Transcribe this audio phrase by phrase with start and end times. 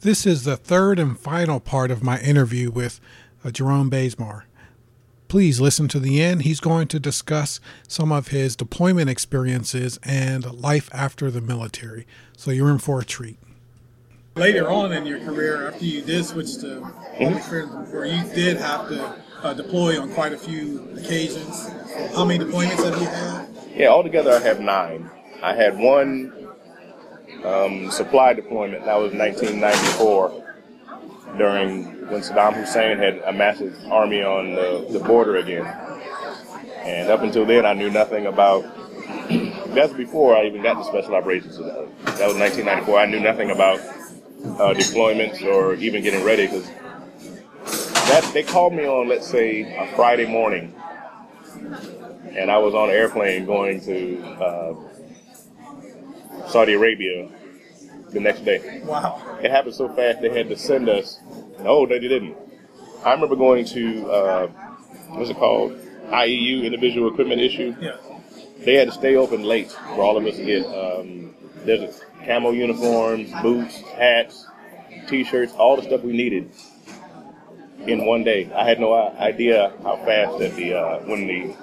[0.00, 3.00] This is the third and final part of my interview with
[3.44, 4.44] uh, Jerome Bazemore.
[5.26, 6.42] Please listen to the end.
[6.42, 12.06] He's going to discuss some of his deployment experiences and life after the military.
[12.36, 13.38] So you're in for a treat.
[14.36, 16.80] Later on in your career, after you did switch to
[17.18, 21.68] public affairs, where you did have to uh, deploy on quite a few occasions,
[22.14, 23.48] how many deployments have you had?
[23.74, 25.10] Yeah, altogether I have nine.
[25.42, 26.47] I had one
[27.44, 28.84] um, supply deployment.
[28.84, 30.44] That was 1994
[31.36, 35.66] during when Saddam Hussein had a massive army on the, the border again.
[36.84, 38.64] And up until then, I knew nothing about.
[39.68, 41.58] That's before I even got to special operations.
[41.58, 41.88] That,
[42.18, 42.98] that was 1994.
[42.98, 46.66] I knew nothing about uh, deployments or even getting ready because
[48.08, 50.74] that they called me on, let's say, a Friday morning,
[52.30, 54.74] and I was on an airplane going to uh,
[56.48, 57.28] Saudi Arabia
[58.10, 58.82] the next day.
[58.84, 59.38] Wow.
[59.42, 61.18] It happened so fast they had to send us.
[61.60, 62.36] No, they didn't.
[63.04, 64.46] I remember going to uh,
[65.08, 65.78] what's it called?
[66.08, 67.74] IEU Individual Equipment Issue.
[67.80, 67.96] Yeah.
[68.60, 72.50] They had to stay open late for all of us to get um, there's camo
[72.50, 74.46] uniforms, boots, hats,
[75.06, 76.50] t-shirts, all the stuff we needed
[77.86, 78.50] in one day.
[78.54, 81.56] I had no idea how fast that the uh, when the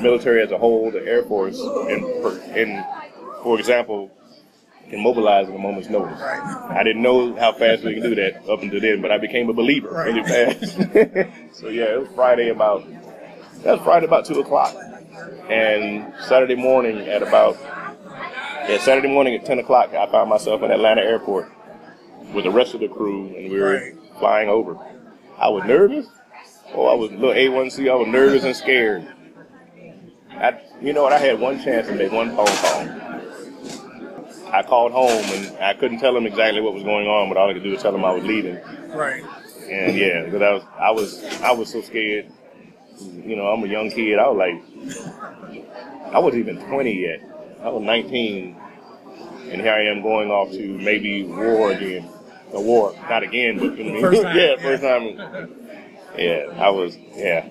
[0.00, 2.84] military as a whole, the Air Force, and for, and
[3.42, 4.10] for example,
[4.88, 6.18] can mobilize at a moment's notice.
[6.20, 6.76] Right.
[6.76, 9.48] I didn't know how fast we can do that up until then, but I became
[9.48, 10.06] a believer Right.
[10.14, 10.72] really fast.
[11.58, 12.84] so yeah, it was Friday about
[13.62, 14.74] that was Friday about two o'clock,
[15.48, 17.56] and Saturday morning at about
[18.68, 21.50] yeah Saturday morning at ten o'clock, I found myself in Atlanta airport
[22.34, 23.94] with the rest of the crew, and we were Right.
[24.18, 24.76] flying over.
[25.38, 26.06] I was nervous.
[26.74, 27.90] Oh, I was a little A1C.
[27.90, 29.06] I was nervous and scared.
[30.30, 31.12] I, you know what?
[31.12, 32.99] I had one chance to make one phone call.
[34.52, 37.48] I called home and I couldn't tell him exactly what was going on, but all
[37.50, 38.58] I could do was tell him I was leaving.
[38.88, 39.22] Right.
[39.68, 42.26] And yeah, because I was, I was, I was so scared.
[43.00, 44.18] You know, I'm a young kid.
[44.18, 47.22] I was like, I wasn't even 20 yet.
[47.62, 48.56] I was 19,
[49.50, 52.08] and here I am going off to maybe war again.
[52.52, 54.62] The war, not again, but you know First time, yeah, yeah.
[54.62, 55.56] first time.
[56.18, 56.96] Yeah, I was.
[57.14, 57.48] Yeah.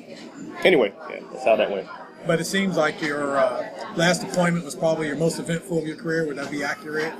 [0.65, 1.87] Anyway, yeah, that's how that went.
[2.27, 5.95] But it seems like your uh, last deployment was probably your most eventful of your
[5.97, 6.25] career.
[6.27, 7.13] Would that be accurate?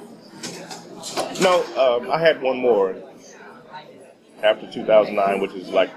[1.42, 2.96] No, um, I had one more
[4.44, 5.90] after 2009, which is like,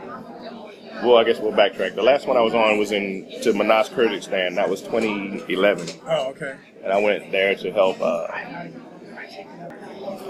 [1.02, 1.94] well, I guess we'll backtrack.
[1.94, 4.54] The last one I was on was in to Manas, Kyrgyzstan.
[4.54, 6.56] That was 2011, Oh, okay.
[6.82, 8.00] and I went there to help.
[8.00, 8.26] Uh,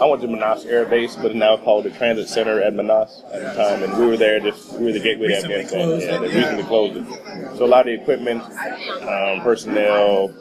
[0.01, 3.23] I went to Manas Air Base, but it's now called the Transit Center at Manas
[3.33, 6.01] at the time, and we were there just we were the gateway to Afghanistan.
[6.01, 7.57] yeah, they recently closed it.
[7.57, 10.35] So a lot of the equipment, um, personnel,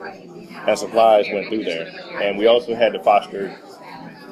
[0.00, 1.86] and supplies went through there,
[2.22, 3.56] and we also had to foster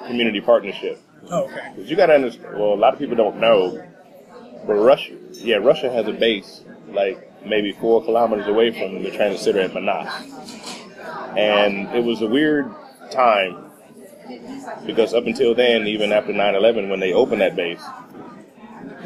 [0.07, 1.01] community partnership.
[1.31, 1.73] Oh, okay.
[1.75, 3.83] Because you got to understand, well, a lot of people don't know,
[4.67, 9.41] but Russia, yeah, Russia has a base like maybe four kilometers away from the transit
[9.41, 10.13] center at Manas.
[11.37, 12.73] And it was a weird
[13.11, 13.64] time
[14.87, 17.83] because up until then, even after 9 11, when they opened that base,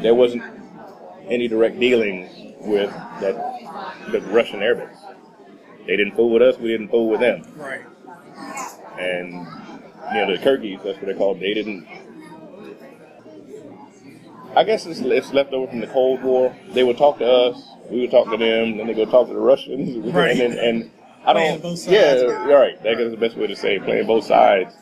[0.01, 0.43] there wasn't
[1.27, 2.29] any direct dealings
[2.61, 2.89] with
[3.21, 3.35] that
[4.11, 4.97] the Russian air base.
[5.85, 7.81] They didn't fool with us, we didn't fool with them Right.
[8.99, 11.39] and you know the Kyrgyz, that's what they're called.
[11.39, 11.87] They didn't.
[14.55, 16.55] I guess it's, it's left over from the Cold War.
[16.73, 19.33] They would talk to us, we would talk to them, then they go talk to
[19.33, 20.31] the Russians, Right.
[20.31, 20.91] and then, and
[21.25, 21.61] I Playing don't.
[21.73, 22.23] both yeah, sides.
[22.23, 22.81] all right.
[22.83, 24.73] That is the best way to say it, playing both sides.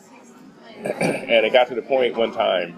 [0.84, 2.76] and it got to the point one time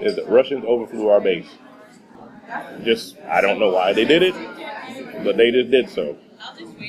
[0.00, 1.48] is the Russians overflew our base.
[2.84, 4.34] Just I don't know why they did it,
[5.24, 6.16] but they just did so.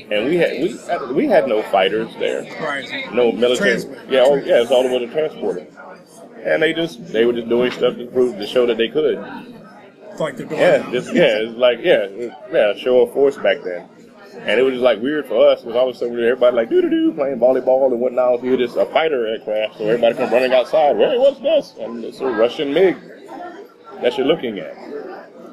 [0.09, 3.13] And we had we had, we had no fighters there Right.
[3.13, 3.71] no military.
[3.71, 4.09] Transport.
[4.09, 5.65] Yeah, oh, yeah, it's all about the transporter.
[6.43, 9.17] And they just they were just doing stuff to prove to show that they could.
[10.11, 12.07] It's like they're doing Yeah, just yeah, it's like yeah,
[12.51, 13.87] yeah, show of force back then.
[14.35, 16.69] And it was just like weird for us because all of a sudden everybody like
[16.69, 18.41] doo doo doo playing volleyball and whatnot.
[18.41, 20.95] We were just a fighter aircraft, so everybody come running outside.
[20.97, 21.75] Hey, what's this?
[21.79, 22.97] And it's a Russian MiG
[24.01, 24.75] that you're looking at.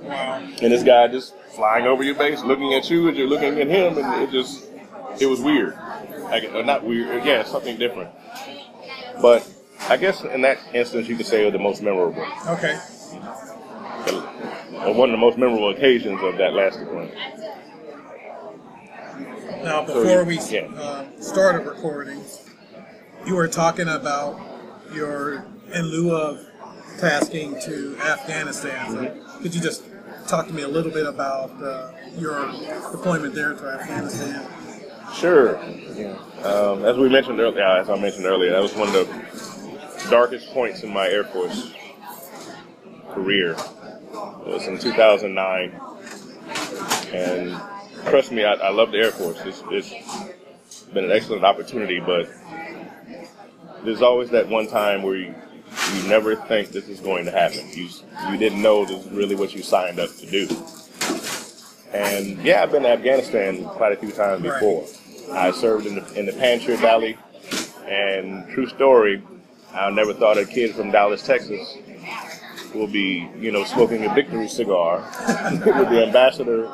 [0.03, 0.39] Wow.
[0.63, 3.67] And this guy just flying over your base, looking at you, and you're looking at
[3.69, 4.67] him, and it just,
[5.21, 5.75] it was weird.
[6.23, 8.11] Like, uh, not weird, yeah, something different.
[9.21, 9.49] But
[9.89, 12.77] I guess in that instance, you could say it was the most memorable, Okay.
[14.95, 17.15] one of the most memorable occasions of that last deployment.
[19.63, 20.67] Now, before we yeah.
[20.77, 22.23] uh, started recording,
[23.27, 24.41] you were talking about
[24.93, 26.41] your in lieu of
[26.99, 28.91] tasking to Afghanistan.
[28.91, 29.85] So could you just
[30.29, 32.51] talk to me a little bit about uh, your
[32.91, 34.49] deployment there to Afghanistan?
[35.15, 35.63] Sure.
[35.95, 36.17] Yeah.
[36.43, 40.49] Um, as we mentioned earlier, as I mentioned earlier, that was one of the darkest
[40.53, 41.75] points in my Air Force
[43.11, 45.81] career It was in 2009.
[47.13, 47.61] And
[48.07, 49.41] trust me, I, I love the Air Force.
[49.45, 52.29] It's, it's been an excellent opportunity, but
[53.85, 55.35] there's always that one time where you,
[55.95, 57.69] you never think this is going to happen.
[57.73, 57.89] You,
[58.31, 60.49] you didn't know this is really what you signed up to do.
[61.93, 64.87] And yeah, I've been to Afghanistan quite a few times before.
[65.33, 67.17] I served in the, in the Panjshir Valley,
[67.87, 69.23] and true story,
[69.73, 71.77] I never thought a kid from Dallas, Texas
[72.75, 74.99] will be, you know, smoking a victory cigar
[75.53, 76.71] with the ambassador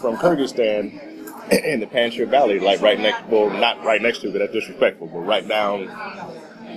[0.00, 4.38] from Kyrgyzstan in the Panjshir Valley, like right next, well, not right next to, but
[4.38, 5.86] that's disrespectful, but right down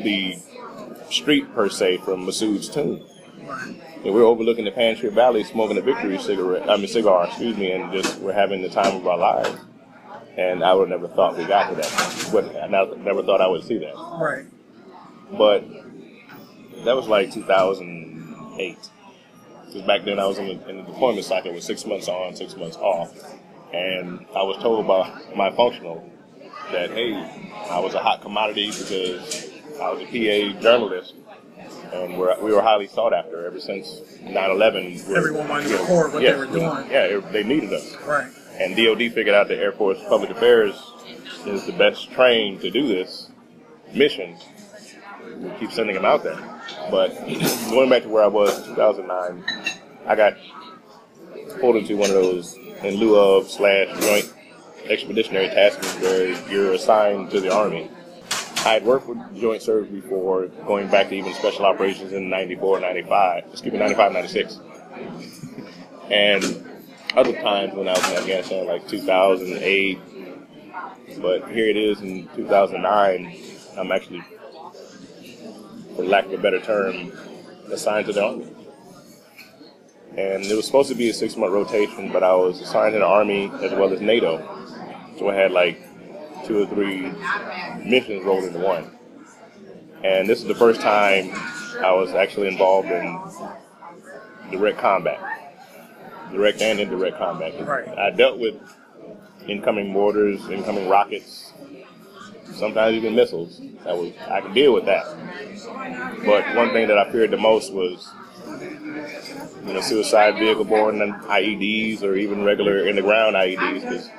[0.03, 0.38] the
[1.09, 3.06] street per se from Masood's tomb.
[4.03, 7.71] And we're overlooking the Panjshir Valley, smoking a victory cigarette, I mean cigar, excuse me,
[7.71, 9.59] and just we're having the time of our lives.
[10.38, 12.30] And I would have never thought we got to that.
[12.31, 13.94] But I never thought I would see that.
[13.95, 14.45] Right.
[15.38, 15.65] But
[16.86, 18.77] that was like 2008.
[19.71, 22.35] Because back then I was in the, in the deployment cycle with six months on,
[22.35, 23.15] six months off.
[23.73, 26.09] And I was told by my functional
[26.73, 27.13] that, hey,
[27.69, 29.50] I was a hot commodity because
[29.81, 31.13] I was a PA journalist
[31.94, 35.09] and we're, we were highly sought after ever since 9/11.
[35.15, 36.91] Everyone wanted to record what yeah, they were doing.
[36.91, 37.95] Yeah, they needed us.
[38.06, 38.29] Right.
[38.53, 40.75] And DoD figured out that Air Force Public Affairs
[41.45, 43.29] is the best trained to do this
[43.94, 44.35] mission.
[45.38, 46.38] We keep sending them out there.
[46.89, 47.15] But
[47.69, 49.61] going back to where I was in 2009,
[50.06, 50.36] I got
[51.59, 54.33] pulled into one of those in lieu of slash joint
[54.86, 57.89] expeditionary tasks where you're assigned to the Army
[58.63, 62.80] I had worked with joint service before, going back to even special operations in 94,
[62.80, 64.59] 95, excuse me, 95, 96.
[66.12, 66.69] and
[67.15, 70.00] other times when I was in Afghanistan, like 2008.
[71.24, 73.36] But here it is in 2009.
[73.80, 74.24] I'm actually,
[75.95, 77.12] for lack of a better term,
[77.71, 78.50] assigned to the Army.
[80.18, 83.00] And it was supposed to be a six month rotation, but I was assigned to
[83.00, 84.40] the Army as well as NATO.
[85.18, 85.81] So I had like
[86.46, 87.12] two or three
[87.86, 88.98] missions rolled into one.
[90.04, 91.31] And this is the first time
[91.81, 93.19] I was actually involved in
[94.52, 95.19] direct combat,
[96.31, 97.66] direct and indirect combat.
[97.66, 97.88] Right.
[97.88, 98.56] I dealt with
[99.48, 101.54] incoming mortars, incoming rockets,
[102.54, 103.62] sometimes even missiles.
[103.86, 105.06] I was I could deal with that.
[106.25, 108.10] But one thing that I feared the most was
[108.59, 114.09] you know suicide vehicle borne IEDs or even regular in the ground IEDs because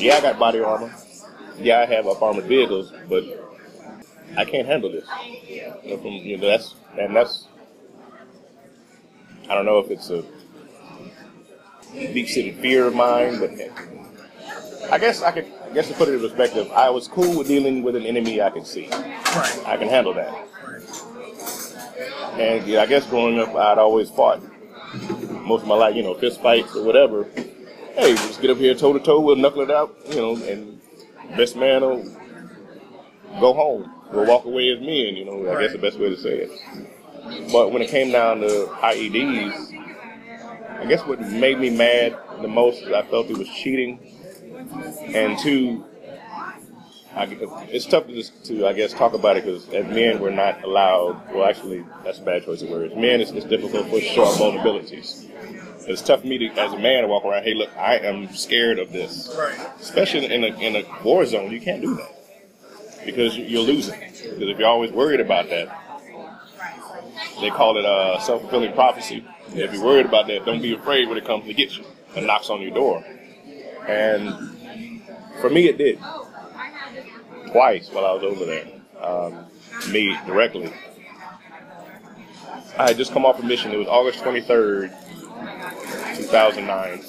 [0.00, 0.92] yeah, I got body armor.
[1.58, 3.24] Yeah, I have up armored vehicles, but
[4.36, 5.06] I can't handle this.
[5.46, 7.46] You know, from, you know, that's and that's.
[9.48, 10.24] I don't know if it's a
[11.92, 13.50] deep-seated fear of mine, but
[14.90, 15.46] I guess I could.
[15.64, 18.42] I guess to put it in perspective, I was cool with dealing with an enemy
[18.42, 18.88] I could see.
[18.90, 19.62] Right.
[19.64, 20.48] I can handle that.
[22.38, 24.42] And yeah, I guess growing up, I'd always fought
[25.46, 27.26] most of my life, you know, fist fights or whatever
[27.94, 30.80] hey, just get up here toe to toe, we'll knuckle it out, you know, and
[31.36, 32.02] best man will
[33.40, 33.92] go home.
[34.12, 37.52] We'll walk away as men, you know, I guess the best way to say it.
[37.52, 39.78] But when it came down to IEDs,
[40.80, 44.00] I guess what made me mad the most is I felt it was cheating.
[45.14, 45.84] And two,
[47.14, 47.24] I,
[47.68, 50.64] it's tough to, just, to, I guess, talk about it because as men, we're not
[50.64, 51.32] allowed.
[51.34, 52.94] Well, actually, that's a bad choice of words.
[52.94, 55.28] Men, it's, it's difficult for short vulnerabilities.
[55.86, 57.42] It's tough for me to, as a man, to walk around.
[57.42, 59.34] Hey, look, I am scared of this.
[59.38, 59.58] Right.
[59.80, 62.12] Especially in a in a war zone, you can't do that
[63.04, 63.98] because you're losing.
[63.98, 65.68] Because if you're always worried about that,
[67.40, 69.26] they call it a self fulfilling prophecy.
[69.48, 71.84] If you're worried about that, don't be afraid when it comes to get you
[72.16, 73.04] and knocks on your door.
[73.86, 74.62] And
[75.40, 75.98] for me, it did
[77.52, 78.66] twice while I was over there.
[79.00, 79.46] Um,
[79.90, 80.72] me directly.
[82.78, 83.70] I had just come off a mission.
[83.72, 84.90] It was August 23rd,
[86.16, 87.04] 2009,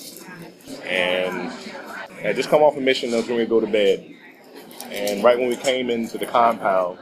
[0.85, 1.51] and
[2.17, 3.13] I had just come off a mission.
[3.13, 4.13] I was going to go to bed,
[4.87, 6.99] and right when we came into the compound,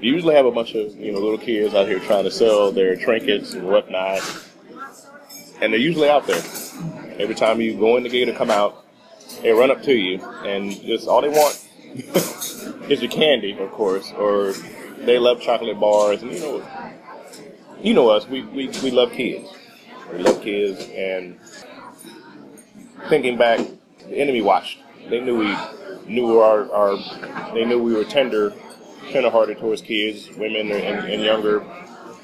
[0.00, 2.72] we usually have a bunch of you know little kids out here trying to sell
[2.72, 4.20] their trinkets and whatnot,
[5.60, 6.42] and they're usually out there.
[7.18, 8.84] Every time you go in the gate or come out,
[9.42, 11.64] they run up to you, and just all they want
[12.90, 14.52] is your candy, of course, or
[14.98, 16.92] they love chocolate bars, and you know,
[17.80, 19.48] you know us, we, we, we love kids.
[20.12, 21.38] We love kids, and
[23.08, 23.60] thinking back,
[24.00, 24.78] the enemy watched.
[25.08, 25.56] They knew we
[26.06, 26.96] knew our, our
[27.54, 28.52] they knew we were tender,
[29.10, 31.60] tender-hearted towards kids, women, and, and younger,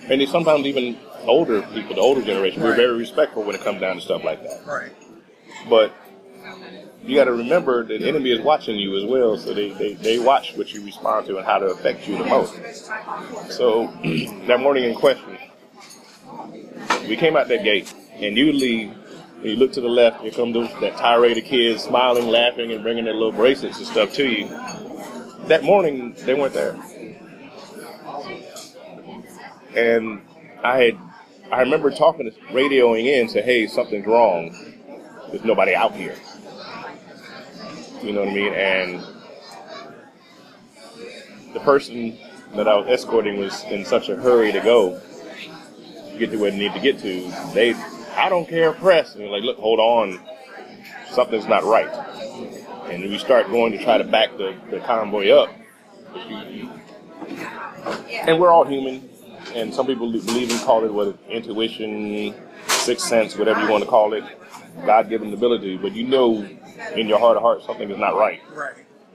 [0.09, 2.63] and they sometimes even older people, the older generation.
[2.63, 2.71] Right.
[2.71, 4.67] We're very respectful when it comes down to stuff like that.
[4.67, 4.93] Right.
[5.69, 5.95] But
[7.07, 10.19] you got to remember the enemy is watching you as well, so they, they, they
[10.19, 12.55] watch what you respond to and how to affect you the most.
[13.53, 13.87] So
[14.47, 15.37] that morning in question,
[17.09, 20.53] we came out that gate, and usually when you look to the left, here come
[20.53, 24.27] those that tirade of kids smiling, laughing, and bringing their little bracelets and stuff to
[24.27, 24.49] you.
[25.49, 26.77] That morning, they weren't there,
[29.77, 30.23] and
[30.63, 30.99] I had
[31.53, 34.57] I remember talking radioing in, say, "Hey, something's wrong.
[35.31, 36.17] There's nobody out here."
[38.05, 38.53] You know what I mean?
[38.53, 39.03] And
[41.55, 42.19] the person
[42.55, 45.01] that I was escorting was in such a hurry to go
[46.19, 47.33] get to where they need to get to.
[47.55, 47.73] They,
[48.15, 49.15] I don't care, press.
[49.15, 50.21] And like, look, hold on,
[51.11, 51.89] something's not right.
[52.91, 55.49] And we start going to try to back the, the convoy up.
[58.27, 59.09] And we're all human,
[59.55, 62.35] and some people believe in call it what intuition,
[62.69, 64.25] sixth sense, whatever you want to call it,
[64.85, 65.79] God-given ability.
[65.79, 66.47] But you know
[66.97, 68.41] in your heart of heart something is not right.
[68.55, 68.75] Right.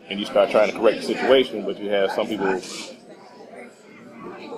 [0.09, 2.59] And you start trying to correct the situation, but you have some people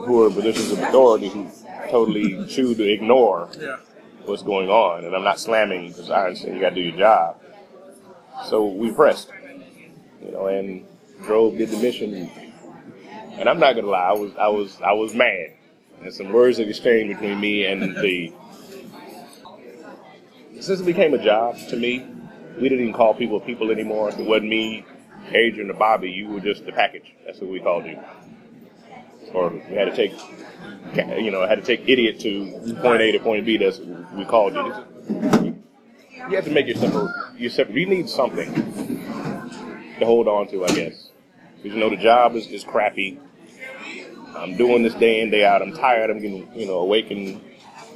[0.05, 1.49] who are in positions of authority who
[1.89, 3.77] totally choose to ignore Yeah.
[4.25, 5.05] what's going on.
[5.05, 7.37] And I'm not slamming because I understand you got to do your job.
[8.45, 9.29] So we pressed,
[10.25, 10.85] you know, and
[11.23, 12.29] drove, did the mission.
[13.33, 15.51] And I'm not gonna lie, I was I was I was mad.
[16.01, 18.33] And some words of exchange between me and the.
[20.59, 22.05] Since it became a job to me,
[22.57, 24.09] we didn't even call people people anymore.
[24.09, 24.85] If it wasn't me,
[25.29, 27.13] Adrian, or Bobby, you were just the package.
[27.25, 27.99] That's what we called you.
[29.33, 30.13] Or we had to take,
[31.21, 33.57] you know, had to take idiot to point A to point B.
[33.57, 35.55] That's what we called you.
[36.29, 37.69] You have to make yourself yourself.
[37.69, 38.53] You need something
[39.99, 41.09] to hold on to, I guess.
[41.57, 43.19] Because you know the job is, is crappy.
[44.35, 45.61] I'm doing this day in day out.
[45.61, 46.09] I'm tired.
[46.09, 47.41] I'm getting you know awakened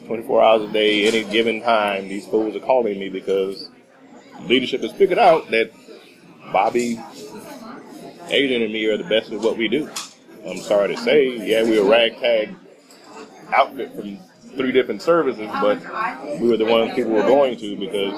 [0.08, 2.08] 24 hours a day, any given time.
[2.08, 3.70] These fools are calling me because
[4.42, 5.72] leadership has figured out that
[6.52, 7.00] Bobby,
[8.30, 9.90] Adrian, and me are the best at what we do.
[10.48, 12.56] I'm sorry to say, yeah, we were a ragtag
[13.54, 14.20] outfit from
[14.56, 15.80] three different services, but
[16.40, 18.14] we were the ones people were going to because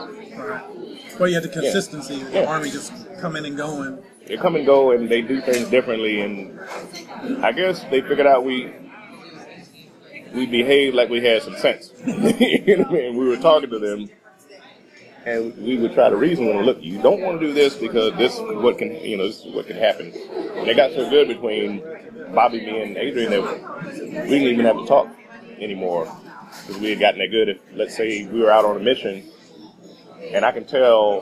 [1.20, 2.22] Well, you had the consistency.
[2.24, 2.46] The Yeah.
[2.46, 4.00] army just coming and going.
[4.28, 6.60] they come and go and they do things differently and
[7.44, 8.72] I guess they figured out we
[10.34, 11.92] we behaved like we had some sense.
[12.06, 13.18] you know what I mean?
[13.18, 14.10] We were talking to them
[15.28, 17.76] and we would try to reason with them, look, you don't want to do this
[17.76, 20.14] because this is what can you know, this is what can happen.
[20.56, 21.84] And they got so good between
[22.34, 23.44] Bobby, me and Adrian that
[24.24, 25.10] we didn't even have to talk
[25.60, 26.10] anymore.
[26.66, 29.30] Because we had gotten that good if let's say we were out on a mission
[30.32, 31.22] and I can tell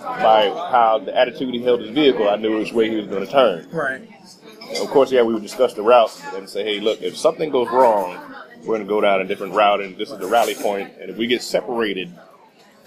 [0.00, 3.26] by how the attitude he held his vehicle, I knew which way he was going
[3.26, 3.68] to turn.
[3.70, 4.08] Right.
[4.80, 7.68] Of course, yeah, we would discuss the route and say, hey, look, if something goes
[7.68, 8.18] wrong,
[8.60, 10.92] we're going to go down a different route, and this is the rally point.
[10.98, 12.10] And if we get separated,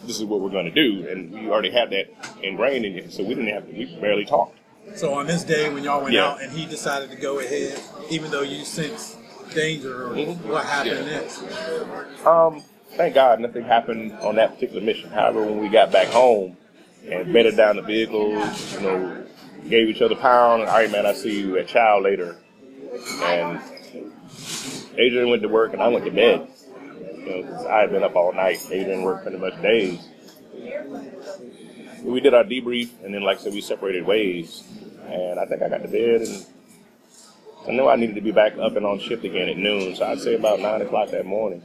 [0.08, 1.08] this is what we're going to do.
[1.08, 2.08] And we already had that
[2.44, 4.58] ingrained in you, so we didn't have to we barely talked.
[4.96, 6.30] So on this day when y'all went Yeah.
[6.32, 9.18] out and he decided to go ahead, even though you sensed
[9.54, 10.38] danger, or Mhm.
[10.46, 11.20] what happened Yeah.
[11.20, 11.44] next?
[12.26, 12.64] Um,
[12.96, 15.10] thank God nothing happened on that particular mission.
[15.10, 16.58] However, when we got back home
[17.10, 19.18] and bedded down the vehicles, you know,
[19.70, 22.38] gave each other a pound, all right, man, I see you at chow later.
[23.24, 23.60] And
[24.98, 26.48] Adrian went to work and I went to bed.
[27.26, 28.60] You know, I had been up all night.
[28.70, 30.00] they didn't worked pretty much days.
[32.04, 34.64] We did our debrief and then, like I said, we separated ways.
[35.06, 36.46] And I think I got to bed and
[37.68, 39.96] I knew I needed to be back up and on shift again at noon.
[39.96, 41.64] So I'd say about nine o'clock that morning.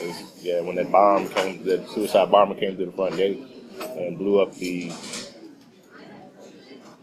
[0.00, 3.42] Was- yeah, when that bomb came, the suicide bomber came to the front gate
[3.96, 4.92] and blew up the.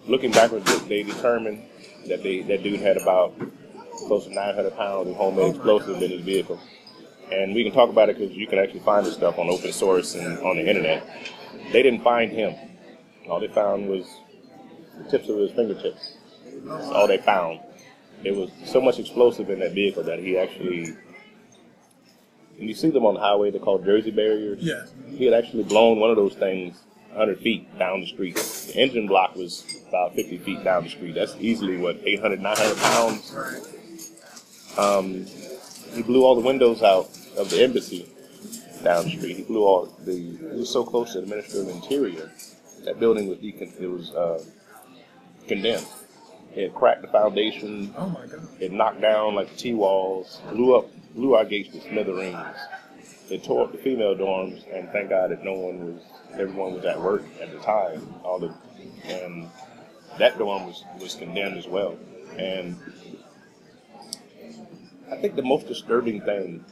[0.07, 1.63] Looking backwards, they determined
[2.07, 3.33] that they that dude had about
[4.07, 6.59] close to 900 pounds of homemade explosives in his vehicle.
[7.33, 9.71] And we can talk about it because you can actually find this stuff on open
[9.71, 11.05] source and on the internet.
[11.71, 12.55] They didn't find him.
[13.27, 14.05] All they found was
[14.97, 16.17] the tips of his fingertips.
[16.65, 17.59] That's all they found.
[18.21, 20.95] There was so much explosive in that vehicle that he actually.
[22.59, 24.59] And you see them on the highway, they're called Jersey barriers.
[24.61, 24.85] Yeah.
[25.09, 26.77] He had actually blown one of those things
[27.09, 28.35] 100 feet down the street.
[28.35, 31.15] The engine block was about 50 feet down the street.
[31.15, 33.35] That's easily, what, 800, 900 pounds?
[34.77, 35.25] Um,
[35.93, 38.09] he blew all the windows out of the embassy
[38.83, 39.37] down the street.
[39.37, 40.13] He blew all the.
[40.13, 42.31] He was so close to the Minister of Interior.
[42.85, 44.43] That building was decon- it was uh,
[45.47, 45.87] condemned.
[46.55, 47.93] It had cracked the foundation.
[47.97, 48.47] Oh my God.
[48.59, 52.57] It knocked down like the T walls, blew up, blew our gates to smithereens.
[53.29, 56.85] It tore up the female dorms, and thank God that no one was, everyone was
[56.85, 58.13] at work at the time.
[58.23, 58.53] All the,
[59.05, 59.49] and
[60.19, 61.97] that dorm was was condemned as well.
[62.37, 62.77] And
[65.11, 66.65] I think the most disturbing thing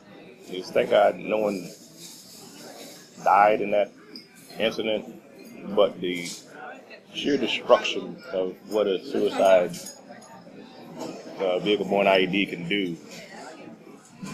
[0.50, 1.70] is thank God no one
[3.24, 3.92] died in that
[4.60, 5.22] incident,
[5.76, 6.30] but the
[7.14, 9.78] sheer destruction of what a suicide
[11.40, 12.96] uh, vehicle-borne IED can do,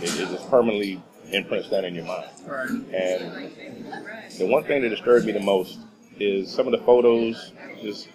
[0.02, 2.30] it, it just permanently imprints that in your mind.
[2.46, 2.70] Right.
[2.70, 3.52] And
[4.38, 5.80] the one thing that disturbed me the most
[6.20, 7.52] is some of the photos.
[7.82, 8.10] Just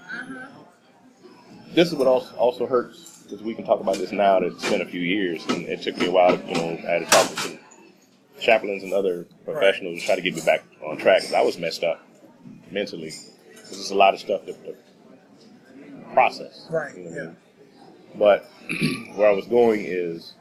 [1.73, 4.41] this is what also, also hurts because we can talk about this now.
[4.41, 6.37] That it's been a few years, and it took me a while.
[6.37, 7.59] To, you know, I had to talk with some
[8.43, 11.33] chaplains and other professionals to try to get me back on track.
[11.33, 12.01] I was messed up
[12.71, 13.13] mentally.
[13.55, 14.77] There's just a lot of stuff to, to
[16.13, 16.67] process.
[16.71, 17.27] Right, you know what I yeah.
[17.29, 17.37] mean?
[18.15, 18.51] But
[19.17, 20.35] where I was going is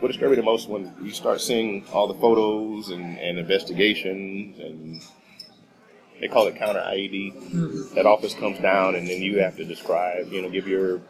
[0.00, 4.60] what disturbed me the most when you start seeing all the photos and, and investigations
[4.60, 5.02] and
[6.20, 7.34] they call it counter IED.
[7.34, 7.94] Mm-hmm.
[7.94, 11.00] That office comes down and then you have to describe, you know, give your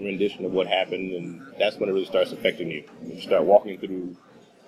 [0.00, 2.84] rendition of what happened, and that's when it really starts affecting you.
[3.04, 4.16] You start walking through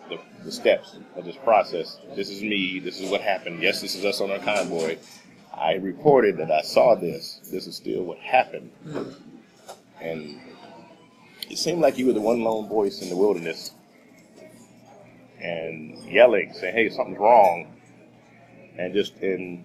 [0.08, 1.98] the, the steps of this process.
[2.14, 2.78] This is me.
[2.78, 3.62] This is what happened.
[3.62, 4.98] Yes, this is us on our convoy.
[5.54, 7.40] I reported that I saw this.
[7.50, 8.70] This is still what happened.
[10.00, 10.40] And
[11.48, 13.72] it seemed like you were the one lone voice in the wilderness
[15.40, 17.66] and yelling, saying, hey, something's wrong.
[18.78, 19.64] And just in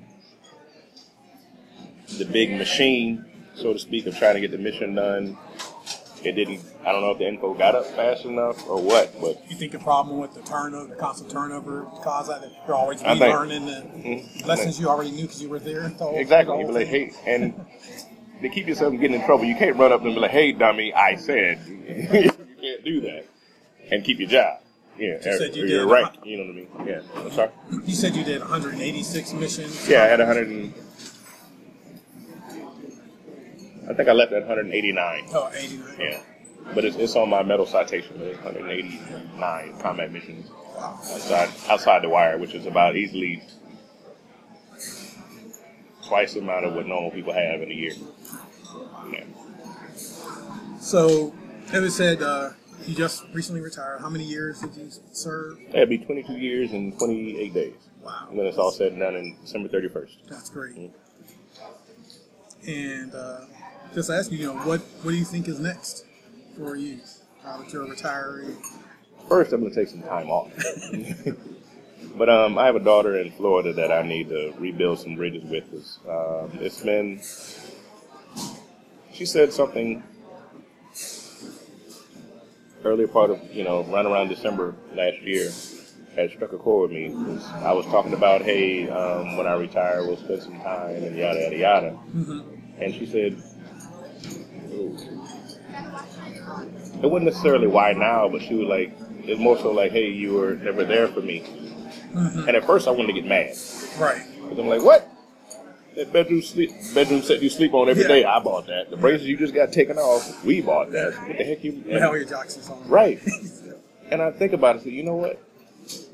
[2.17, 5.37] the big machine, so to speak, of trying to get the mission done,
[6.23, 9.41] it didn't, I don't know if the info got up fast enough or what, but
[9.49, 13.17] You think the problem with the turnover, the constant turnover, caused that you're always I
[13.17, 14.47] think- relearning the mm-hmm.
[14.47, 15.89] lessons you already knew because you were there.
[15.89, 16.55] The whole, Exactly.
[16.55, 17.13] the You whole be like, thing?
[17.25, 17.65] hey, and
[18.41, 20.51] to keep yourself from getting in trouble, you can't run up and be like, hey,
[20.51, 21.59] dummy, I said.
[21.67, 22.31] you
[22.61, 23.25] can't do that
[23.91, 24.59] and keep your job.
[24.97, 26.15] Yeah, said you or did your rank.
[26.23, 26.87] You know what I mean?
[26.87, 27.01] Yeah.
[27.15, 27.51] I'm sorry.
[27.85, 29.87] You said you did 186 missions.
[29.87, 30.47] Yeah, I had 100.
[30.47, 30.73] And,
[33.89, 35.25] I think I left at 189.
[35.33, 35.95] Oh, 89.
[35.99, 36.21] Yeah,
[36.75, 38.15] but it's, it's on my medal citation.
[38.21, 43.41] It's 189 combat missions outside outside the wire, which is about easily
[46.05, 47.93] twice the amount of what normal people have in a year.
[49.11, 49.23] Yeah.
[50.79, 51.33] So,
[51.73, 52.51] Evan said uh,
[52.85, 53.99] you just recently retired.
[54.01, 55.59] How many years did you serve?
[55.71, 57.73] That'd be 22 years and 28 days
[58.03, 60.29] Wow, when it's all said and done in December 31st.
[60.29, 60.91] that's great.
[62.67, 63.41] And uh,
[63.93, 66.05] just ask you, you know, what what do you think is next
[66.57, 66.99] for you
[67.43, 68.55] now that you're a retiree?
[69.27, 70.51] First, I'm gonna take some time off.
[72.17, 75.43] but um, I have a daughter in Florida that I need to rebuild some bridges
[75.43, 75.65] with.
[75.73, 77.21] It's, um, it's been.
[79.13, 80.03] She said something
[82.83, 85.51] earlier part of you know right around December last year
[86.15, 87.39] had struck a chord with me.
[87.55, 91.41] I was talking about hey um, when I retire we'll spend some time and yada
[91.41, 91.99] yada yada,
[92.79, 93.41] and she said.
[97.03, 98.91] It wasn't necessarily why now, but she was like,
[99.23, 101.41] it's more so like, hey, you were never there for me.
[102.13, 102.47] Mm-hmm.
[102.47, 103.55] And at first, I wanted to get mad
[103.99, 104.21] Right.
[104.41, 105.07] because I'm like, what?
[105.95, 108.07] That bedroom sleep, bedroom set you sleep on every Yeah.
[108.09, 108.23] day.
[108.23, 108.89] I bought that.
[108.89, 111.13] The braces you just got taken off, we bought that.
[111.27, 111.83] What the heck you?
[111.83, 112.87] The hell your Jackson's on.
[112.87, 113.19] Right.
[114.09, 115.37] And I think about it, so you know what?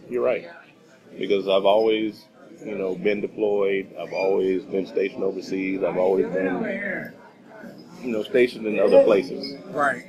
[0.09, 0.49] You're right.
[1.15, 2.25] Because I've always,
[2.65, 3.93] you know, been deployed.
[4.01, 5.83] I've always been stationed overseas.
[5.83, 7.13] I've always been,
[8.03, 9.57] you know, stationed in other places.
[9.67, 10.05] right.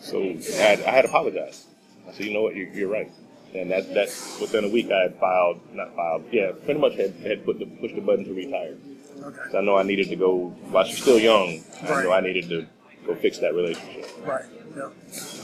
[0.00, 1.66] So I had, I had apologized.
[2.08, 3.10] I said, you know what, you're, you're right.
[3.54, 7.14] And that that's within a week I had filed, not filed, yeah, pretty much had,
[7.16, 8.76] had put the pushed the button to retire.
[9.22, 9.40] Okay.
[9.50, 11.62] So I know I needed to go while she's still young.
[11.82, 11.92] right.
[11.92, 12.66] I know I needed to
[13.06, 14.08] go fix that relationship.
[14.24, 14.44] Right.
[14.76, 14.90] Yeah.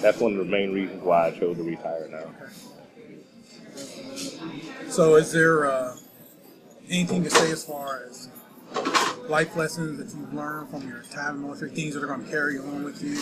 [0.00, 2.18] That's one of the main reasons why I chose to retire now.
[2.18, 2.52] Okay.
[4.88, 5.96] So, is there uh,
[6.88, 8.28] anything to say as far as
[9.28, 12.24] life lessons that you've learned from your time in the military, things that are going
[12.24, 13.16] to carry on with you,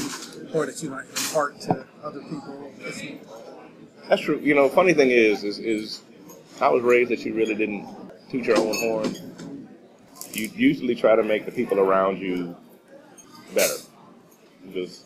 [0.58, 2.72] or that you might impart to other people?
[4.08, 4.38] That's true.
[4.40, 6.02] You know, funny thing is, is, is
[6.60, 7.88] I was raised that you really didn't
[8.30, 9.14] toot your own horn.
[10.32, 12.56] You usually try to make the people around you
[13.54, 13.74] better.
[14.66, 15.04] Because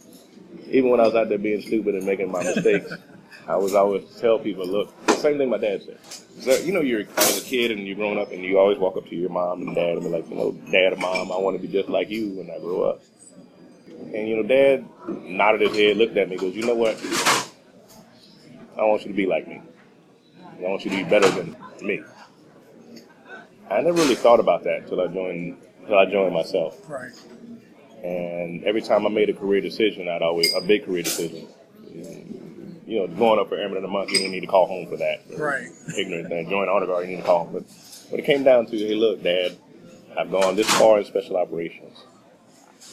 [0.68, 2.92] even when I was out there being stupid and making my mistakes,
[3.48, 5.98] I was always tell people, look, same thing my dad said.
[6.40, 8.96] So, you know, you're as a kid and you're growing up and you always walk
[8.96, 11.38] up to your mom and dad and be like, you know, dad or mom, I
[11.38, 13.02] want to be just like you when I grow up.
[13.88, 16.94] And, you know, dad nodded his head, looked at me, goes, you know what?
[18.76, 19.62] I want you to be like me.
[20.42, 22.02] I want you to be better than me.
[23.70, 26.78] I never really thought about that until I joined until I joined myself.
[26.88, 27.12] Right.
[28.04, 31.48] And every time I made a career decision, I'd always a big career decision.
[32.88, 34.88] You know, going up for airman of the month, you didn't need to call home
[34.88, 35.20] for that.
[35.36, 35.68] Right.
[35.98, 36.48] Ignorant thing.
[36.48, 37.52] Join honor guard, you need to call home.
[37.52, 37.64] But
[38.08, 39.58] when it came down to, hey, look, Dad,
[40.18, 41.98] I've gone this far in special operations.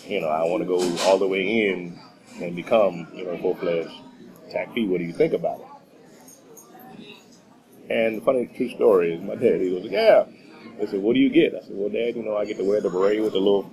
[0.05, 1.97] You know, I want to go all the way in
[2.41, 3.89] and become, you know, full fledged
[4.51, 4.89] TACP.
[4.89, 5.67] What do you think about it?
[7.89, 10.25] And the funny true story is my dad, he was like, yeah.
[10.81, 11.55] I said, what do you get?
[11.55, 13.71] I said, well, Dad, you know, I get to wear the beret with the little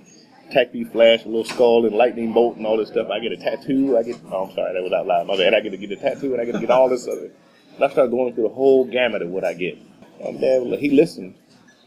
[0.53, 3.09] tacky flash, a little skull and lightning bolt and all this stuff.
[3.09, 3.97] I get a tattoo.
[3.97, 5.27] I get, oh, I'm sorry, that was out loud.
[5.27, 5.53] My bad.
[5.53, 7.31] I get to get a tattoo and I get to get all this other.
[7.75, 9.77] And I started going through the whole gamut of what I get.
[10.23, 11.35] My dad, he listened,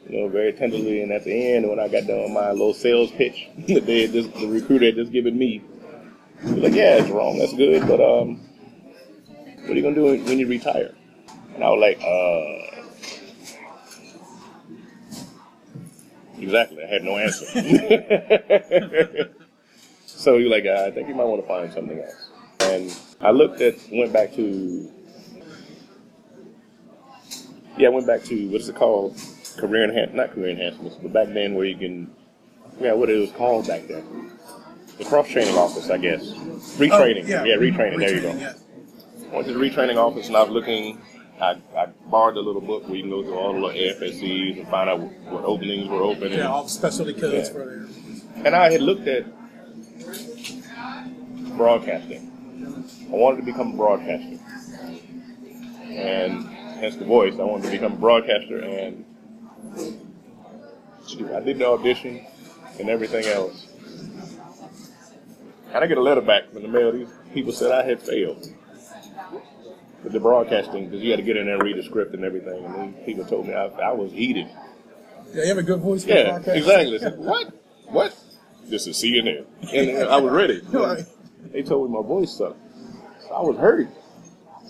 [0.08, 1.02] you know, very tenderly.
[1.02, 4.34] And at the end, when I got done with my little sales pitch they just,
[4.34, 5.62] the recruiter had just given me,
[6.42, 7.38] he was like, yeah, it's wrong.
[7.38, 7.86] That's good.
[7.86, 8.40] But um,
[9.62, 10.94] what are you going to do when you retire?
[11.54, 12.75] And I was like, uh,
[16.38, 16.82] Exactly.
[16.82, 17.46] I had no answer.
[20.06, 22.30] so you're like, ah, I think you might want to find something else.
[22.60, 24.92] And I looked at, went back to,
[27.76, 29.16] yeah, I went back to, what is it called?
[29.56, 32.10] Career enhancement, not career enhancements, but back then where you can,
[32.80, 34.32] yeah, what it was called back then.
[34.98, 36.32] The cross training office, I guess.
[36.32, 36.38] Oh,
[36.78, 37.24] retraining.
[37.24, 37.44] Oh, yeah.
[37.44, 37.98] yeah, retraining.
[37.98, 38.32] There you go.
[38.32, 39.32] Retraining, yeah.
[39.32, 41.00] Went to the retraining office and I was looking.
[41.40, 44.58] I, I borrowed a little book where you can go through all the little AFSCs
[44.60, 46.30] and find out what openings were open.
[46.32, 47.52] Yeah, And, all the specialty codes Yeah.
[47.52, 48.46] for there.
[48.46, 49.26] and I had looked at
[51.56, 52.32] broadcasting.
[53.12, 54.38] I wanted to become a broadcaster.
[55.90, 56.44] And
[56.80, 57.34] hence the voice.
[57.38, 59.04] I wanted to become a broadcaster and
[61.34, 62.24] I did the audition
[62.80, 63.66] and everything else.
[65.72, 66.92] And I get a letter back from the mail.
[66.92, 68.46] These people said I had failed
[70.02, 72.24] with the broadcasting because you had to get in there and read the script and
[72.24, 72.64] everything.
[72.64, 74.48] And people told me I, I was heated.
[75.32, 76.98] Yeah, you have a good voice for Yeah, exactly.
[76.98, 77.52] Said, what?
[77.86, 78.16] What?
[78.64, 79.46] This is CNN.
[79.72, 80.60] And I was ready.
[80.70, 81.04] Right.
[81.52, 82.58] They told me my voice sucked.
[83.22, 83.88] So I was hurt.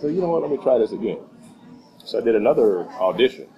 [0.01, 0.43] So you know what?
[0.43, 1.19] Let me try this again.
[2.05, 3.49] So I did another audition.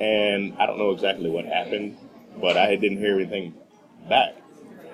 [0.00, 1.98] And I don't know exactly what happened,
[2.40, 3.54] but I didn't hear anything
[4.08, 4.36] back.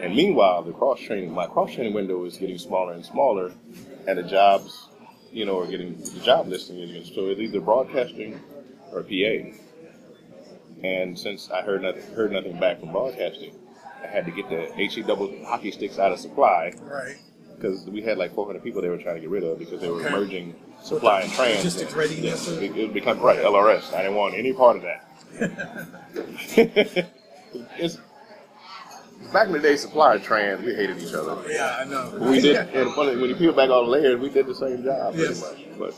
[0.00, 3.52] And meanwhile, the cross training, my cross training window is getting smaller and smaller,
[4.08, 4.88] and the jobs,
[5.35, 8.40] you know, are getting the job listing is so it's either broadcasting
[8.92, 9.51] or PA.
[10.83, 13.55] And since I heard nothing, heard nothing back from broadcasting,
[14.03, 17.16] I had to get the HE double hockey sticks out of supply Right.
[17.57, 19.88] because we had like 400 people they were trying to get rid of because they
[19.90, 20.11] were Okay.
[20.11, 21.57] merging supply and trans.
[21.64, 22.49] Logistics readiness.
[22.49, 23.92] Yeah, it, it would become right LRS.
[23.94, 25.05] I didn't want any part of that.
[27.79, 27.99] it's,
[29.35, 31.37] back in the day, supply trans, we hated each other.
[31.53, 32.16] Yeah, I know.
[32.31, 34.83] We did, and funny, when you peel back all the layers, we did the same
[34.83, 35.42] job pretty Yes.
[35.42, 35.59] much.
[35.79, 35.94] But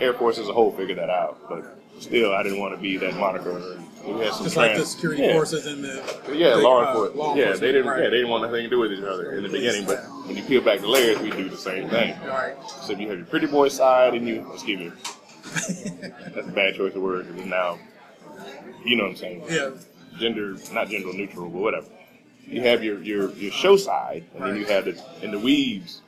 [0.00, 1.38] Air Force as a whole figured that out.
[1.48, 1.64] But
[2.00, 3.78] still, I didn't want to be that moniker.
[4.04, 5.32] We had some Just like the security yeah.
[5.32, 6.02] forces and the
[6.36, 7.16] Yeah, law uh, enforcement.
[7.16, 7.86] law yeah, they didn't.
[7.86, 8.02] right.
[8.02, 9.86] Yeah, they didn't want nothing to do with each other in the beginning.
[9.86, 12.14] But when you peel back the layers, we do the same thing.
[12.26, 12.54] Right.
[12.82, 14.92] So you have your pretty boy side, and you excuse me.
[16.34, 17.28] That's a bad choice of words.
[17.28, 17.78] Because now,
[18.84, 19.44] you know what I'm saying.
[19.48, 19.70] Yeah.
[20.18, 21.86] Gender, not gender neutral, but whatever.
[22.46, 26.02] You have your your your show side, and then you have the in the weaves.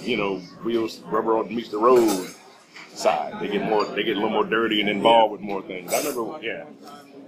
[0.00, 2.28] You know, wheels rubber on meets the road
[2.94, 3.40] side.
[3.40, 3.84] They get more.
[3.86, 5.92] They get a little more dirty and involved with more things.
[5.92, 6.64] I remember, yeah,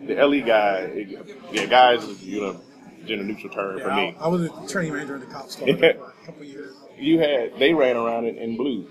[0.06, 0.78] the LE guy.
[0.80, 2.60] it- yeah, guys is you know
[3.06, 4.14] gender neutral term for me.
[4.20, 6.74] I, I was a training manager in the cops squad for a couple years.
[6.98, 8.90] you had they ran around in, in blues,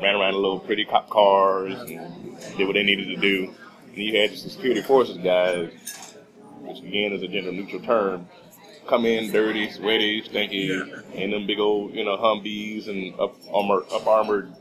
[0.00, 3.52] ran around in little pretty cop cars, and did what they needed to do.
[3.88, 5.72] And you had the security forces guys,
[6.70, 8.26] which again is a gender neutral term,
[8.86, 10.84] come in dirty, sweaty, stinky, Yeah.
[11.14, 14.52] in them big old you know Humvees and up armored, up armored.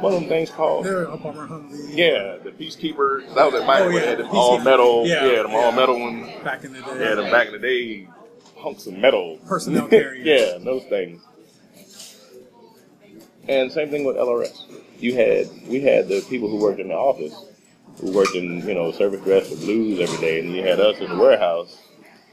[0.00, 0.84] What are them things called?
[0.84, 1.94] They're up on our Humvee.
[1.96, 3.32] Yeah, the peacekeepers.
[3.34, 5.06] That was at my Oh, yeah, had the all metal.
[5.06, 6.28] Yeah, Yeah, them all metal ones.
[6.42, 6.98] Back in the day.
[6.98, 8.08] Yeah, them back in the day,
[8.58, 9.38] hunks of metal.
[9.46, 10.26] Personnel carriers.
[10.26, 11.22] yeah, those things.
[13.48, 14.62] And same thing with LRS.
[14.98, 17.32] You had we had the people who worked in the office,
[18.00, 20.98] who worked in you know service dress or blues every day, and you had us
[20.98, 21.76] in the warehouse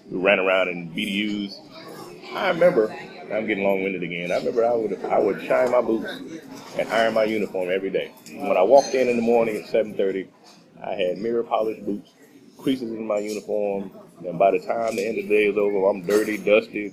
[0.09, 1.59] who ran around in BDUs.
[2.33, 2.95] I remember.
[3.31, 4.31] I'm getting long-winded again.
[4.31, 6.11] I remember I would I would shine my boots
[6.77, 8.11] and iron my uniform every day.
[8.31, 10.27] When I walked in in the morning at 7:30,
[10.83, 12.11] I had mirror polished boots,
[12.57, 13.91] creases in my uniform,
[14.27, 16.91] and by the time the end of the day is over, I'm dirty, dusty,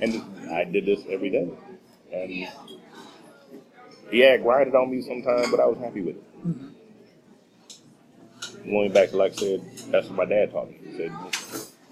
[0.00, 1.48] and I did this every day.
[2.12, 2.30] And
[4.10, 6.46] yeah, it grinded on me sometimes, but I was happy with it.
[6.46, 6.68] Mm-hmm.
[8.64, 10.78] Going back to like I said, that's what my dad taught me.
[10.84, 11.12] He said,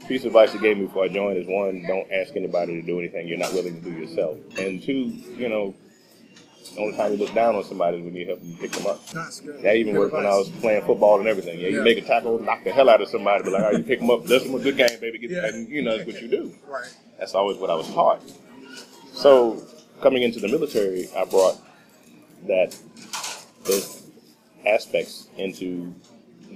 [0.06, 2.82] piece of advice he gave me before I joined is one, don't ask anybody to
[2.86, 4.38] do anything you're not willing to do yourself.
[4.58, 4.92] And two,
[5.36, 5.74] you know,
[6.74, 8.86] the only time you look down on somebody is when you help them pick them
[8.86, 9.04] up.
[9.08, 9.62] That's good.
[9.62, 11.58] That even Good worked when I was playing football and everything.
[11.58, 11.84] Yeah, you Yeah.
[11.84, 14.00] make a tackle, knock the hell out of somebody, but like, all right, you pick
[14.00, 15.18] them up, that's a good game, baby.
[15.18, 15.46] Get, Yeah.
[15.46, 16.54] And you know, that's what you do.
[16.68, 16.92] Right.
[17.18, 18.20] That's always what I was taught.
[19.12, 19.62] So
[20.02, 21.56] coming into the military, I brought
[22.46, 22.76] that
[23.64, 24.02] those
[24.66, 25.94] aspects into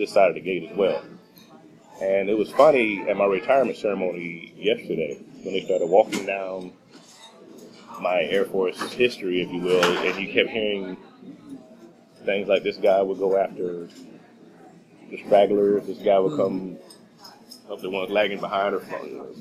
[0.01, 1.05] this side of the gate as well.
[2.03, 6.73] And it was funny at my retirement ceremony yesterday when they started walking down
[8.01, 10.97] my Air Force history, if you will, and you kept hearing
[12.25, 13.89] things like this guy would go after
[15.11, 15.87] the stragglers.
[15.87, 16.79] This guy would come
[17.71, 18.81] up the ones lagging behind, or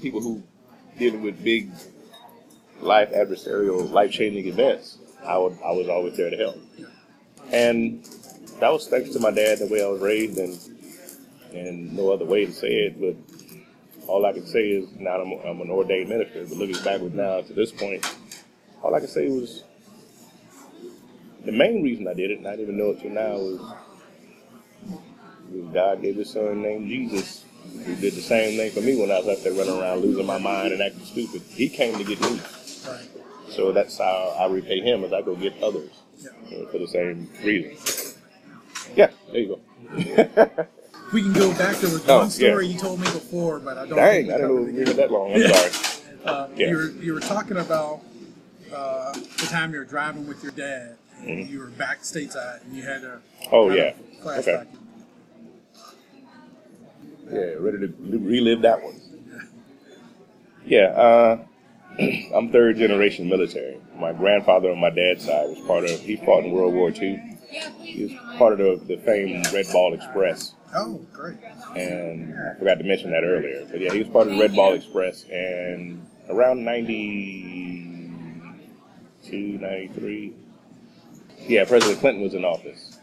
[0.01, 0.43] people who
[0.97, 1.71] dealing with big
[2.81, 4.97] life adversarial, life changing events.
[5.25, 6.57] I would I was always there to help,
[7.53, 8.05] and
[8.59, 10.59] that was thanks to my dad, the way I was raised, and
[11.53, 12.99] and no other way to say it.
[12.99, 13.15] But
[14.07, 16.45] all I can say is now I'm, I'm an ordained minister.
[16.45, 18.05] But looking backward now to this point,
[18.83, 19.63] all I can say was
[21.45, 23.61] the main reason I did it, and I didn't even know it till now, was,
[25.51, 27.45] was God gave His Son named Jesus,
[27.85, 30.25] who did the same thing for me when I was out there running around losing
[30.25, 31.41] my mind and acting stupid.
[31.49, 32.39] He came to get me.
[33.49, 35.91] So that's how I repay him as I go get others
[36.49, 37.98] you know, for the same reason.
[39.31, 39.59] There you
[39.95, 40.49] go.
[41.11, 41.77] We can go back.
[41.77, 42.73] There was Oh, one story yeah.
[42.73, 43.97] you told me before, but I don't.
[43.97, 45.33] Dang, think I didn't it that long.
[45.33, 45.95] I'm sorry.
[46.25, 46.67] Uh, Yeah.
[46.69, 48.01] You were you were talking about
[48.71, 50.97] uh, the time you were driving with your dad.
[51.25, 53.47] And You were back stateside, and you had a Mm-hmm.
[53.55, 53.93] Oh, yeah.
[54.21, 54.47] flashback.
[54.47, 54.67] Okay.
[57.31, 58.99] Yeah, ready to relive that one.
[60.65, 61.39] Yeah, uh,
[62.35, 63.77] I'm third generation military.
[63.97, 67.19] My grandfather on my dad's side was part of, he fought in World War II.
[67.81, 70.53] He was part of the, the famed Red Ball Express.
[70.75, 71.37] Oh, great.
[71.75, 73.65] and I forgot to mention that earlier.
[73.69, 80.33] But yeah, he was part of the Red Ball Express, and around 92, 93,
[81.47, 82.99] yeah, President Clinton was in office,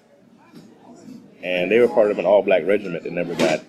[1.43, 3.61] and they were part of an all-black regiment that never got,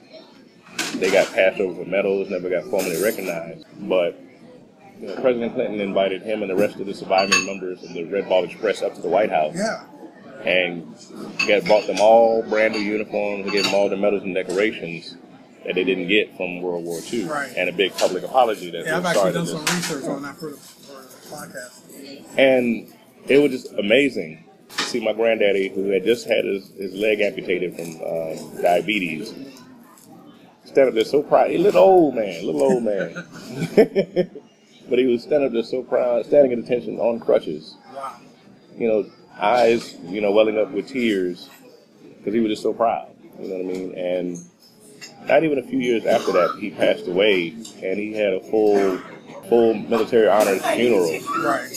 [0.96, 4.20] they got passed over for medals, never got formally recognized, but.
[5.00, 8.06] You know, President Clinton invited him and the rest of the surviving members of the
[8.06, 9.84] Red Ball Express up to the White House Yeah.
[10.46, 10.96] And
[11.48, 15.16] got bought them all brand new uniforms and gave them all the medals and decorations
[15.66, 17.52] that they didn't get from World War II, Right.
[17.58, 19.52] and a big public apology that Yeah, I've actually done this.
[19.52, 22.38] some research on that for the, for the podcast.
[22.38, 22.88] And
[23.28, 27.20] it was just amazing to see my granddaddy, who had just had his, his leg
[27.20, 29.34] amputated from um, diabetes,
[30.64, 31.50] stand up there so proud.
[31.52, 33.14] A little old man, little old man.
[34.90, 37.76] but he was standing up there so proud, standing at attention on crutches.
[37.94, 38.16] Wow.
[38.78, 39.06] you know,
[39.40, 41.50] eyes, you know, welling up with tears
[42.18, 43.10] because he was just so proud.
[43.40, 43.94] You know what I mean?
[43.96, 44.38] And
[45.28, 47.50] not even a few years after that, he passed away,
[47.84, 48.98] and he had a full,
[49.50, 51.20] full military honors funeral.
[51.40, 51.74] Right.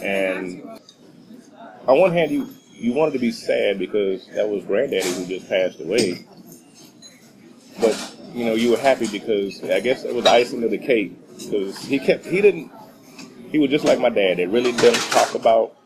[0.00, 0.62] And
[1.86, 5.48] on one hand, you you wanted to be sad because that was granddaddy who just
[5.48, 6.26] passed away,
[7.80, 11.12] but you know you were happy because I guess it was icing of the cake
[11.38, 12.72] because he kept he didn't
[13.50, 14.38] he was just like my dad.
[14.38, 15.76] They really didn't talk about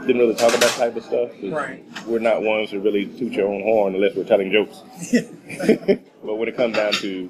[0.00, 1.30] didn't really talk about type of stuff.
[1.42, 1.84] Right.
[2.06, 4.82] We're not ones to really toot your own horn unless we're telling jokes.
[6.24, 7.28] but when it comes down to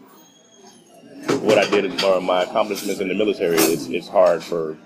[1.41, 4.77] what I did or my accomplishments in the military, it's, it's hard for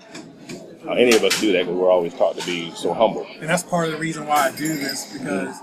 [0.87, 3.25] uh, any of us to do that because we're always taught to be so humble.
[3.39, 5.55] And that's part of the reason why I do this because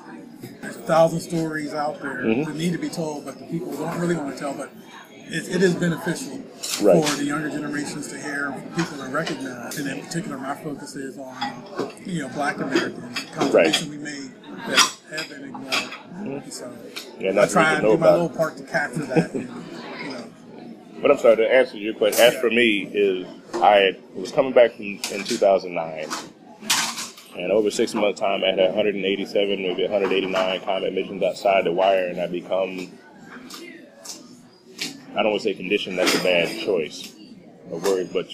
[0.61, 2.47] there's a thousand stories out there Mhm.
[2.47, 4.55] that need to be told, but the people don't really want to tell.
[4.55, 4.71] But
[5.31, 6.43] it, it is beneficial
[6.83, 7.05] Right.
[7.05, 9.79] for the younger generations to hear, for people to recognize.
[9.79, 11.65] And in particular, my focus is on
[12.05, 14.31] you know Black Americans, contribution we made
[14.67, 15.73] that have been ignored.
[15.73, 16.51] Mm-hmm.
[16.51, 16.73] So
[17.19, 19.33] Yeah, I try to and do my little part to capture that.
[19.35, 19.49] And,
[20.03, 20.25] you know,
[21.01, 22.25] But I'm sorry to answer your question.
[22.25, 26.07] As for me, is I was coming back from in 2009,
[27.39, 32.07] and over six months time, I had 187, maybe 189 combat missions outside the wire,
[32.07, 32.91] and I become.
[35.13, 35.97] I don't want to say condition.
[35.97, 37.15] That's a bad choice
[37.71, 38.31] of word, but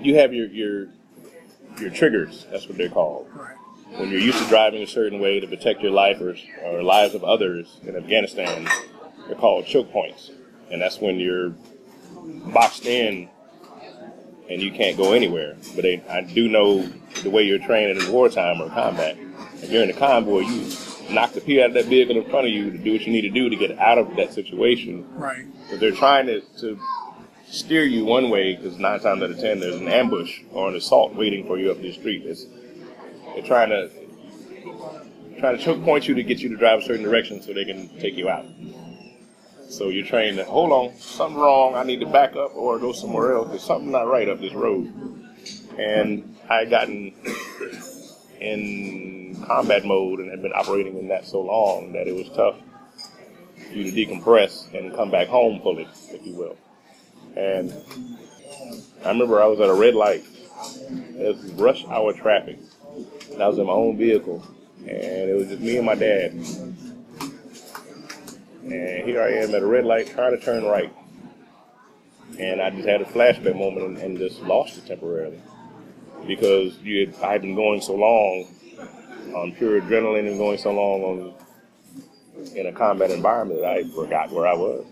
[0.00, 0.88] you have your your
[1.80, 2.46] your triggers.
[2.50, 3.56] That's what they're called right.
[3.98, 7.14] when you're used to driving a certain way to protect your life or, or lives
[7.14, 8.68] of others in Afghanistan,
[9.26, 10.30] they're called choke points.
[10.70, 11.50] And that's when you're
[12.52, 13.28] boxed in
[14.48, 15.56] and you can't go anywhere.
[15.74, 16.82] But they, I do know
[17.22, 19.16] the way you're trained in wartime or combat.
[19.56, 20.70] If you're in a convoy, you
[21.10, 23.12] knock the pee out of that vehicle in front of you to do what you
[23.12, 25.06] need to do to get out of that situation.
[25.16, 25.46] Right.
[25.70, 26.78] But they're trying to, to
[27.46, 30.76] steer you one way because nine times out of ten there's an ambush or an
[30.76, 32.24] assault waiting for you up the street.
[32.24, 32.46] It's,
[33.34, 33.90] they're trying to
[35.38, 37.64] trying to choke point you to get you to drive a certain direction so they
[37.64, 38.46] can take you out.
[39.68, 41.74] So you're trained to hold on, something wrong.
[41.74, 43.48] I need to back up or go somewhere else.
[43.48, 44.92] There's something not right up this road.
[45.76, 47.12] And I had gotten
[48.40, 52.56] in combat mode and had been operating in that so long that it was tough
[53.68, 56.56] for you to decompress and come back home fully, if you will.
[57.36, 57.72] And
[59.04, 60.24] I remember I was at a red light.
[60.88, 62.58] It was rush hour traffic.
[63.32, 64.42] And I was in my own vehicle,
[64.80, 66.32] and it was just me and my dad.
[66.32, 66.76] And
[69.04, 70.92] here I am at a red light trying to turn right.
[72.38, 75.40] And I just had a flashback moment and, and just lost it temporarily.
[76.26, 78.46] because you had, I had been going so long
[79.34, 81.34] on pure adrenaline and going so long on
[82.54, 84.84] in a combat environment that I forgot where I was.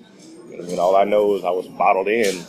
[0.48, 2.44] You know, I mean, all I know is I was bottled in,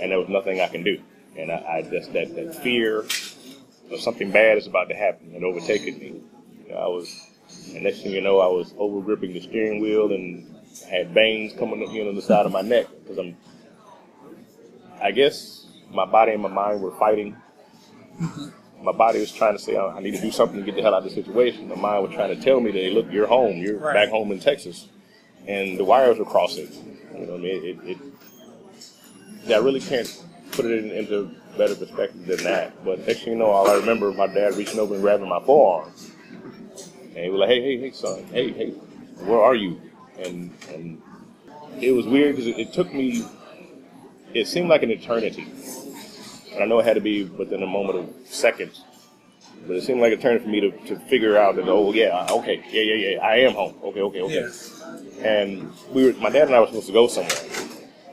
[0.00, 1.00] and there was nothing I can do.
[1.36, 5.44] And I, I just that, that fear of something bad is about to happen and
[5.44, 6.20] overtaking me.
[6.66, 7.30] You know, I was,
[7.74, 10.54] and next thing you know, I was over gripping the steering wheel and
[10.90, 13.36] had veins coming up here on the side of my neck because I'm.
[15.00, 17.36] I guess my body and my mind were fighting.
[18.18, 18.48] Mm-hmm.
[18.86, 20.82] My body was trying to say, oh, I need to do something to get the
[20.82, 21.68] hell out of the situation.
[21.68, 23.56] My mind was trying to tell me that, hey, look, you're home.
[23.56, 23.94] You're Right.
[23.94, 24.86] back home in Texas.
[25.48, 26.68] And the wires were crossing.
[27.12, 27.64] You know what I mean?
[27.64, 27.98] It, it,
[29.44, 30.22] yeah, I really can't
[30.52, 32.84] put it in, into better perspective than that.
[32.84, 35.40] But next thing you know, all I remember my dad reaching over and grabbing my
[35.40, 35.90] forearm.
[37.00, 38.22] And he was like, hey, hey, hey, son.
[38.30, 38.70] Hey, hey,
[39.24, 39.80] where are you?
[40.16, 41.02] And, and
[41.80, 43.24] it was weird because it, it took me,
[44.32, 45.48] it seemed like an eternity.
[46.56, 48.82] And I know it had to be within a moment of seconds.
[49.66, 52.26] But it seemed like a turn for me to, to figure out that, oh, yeah,
[52.30, 53.74] okay, yeah, yeah, yeah, I am home.
[53.82, 54.48] Okay, okay, okay.
[55.20, 57.36] And we were, my dad and I were supposed to go somewhere.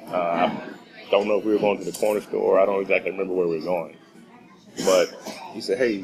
[0.07, 2.59] Uh, I don't know if we were going to the corner store.
[2.59, 3.95] I don't exactly remember where we were going.
[4.85, 5.09] But
[5.53, 6.03] he said, hey,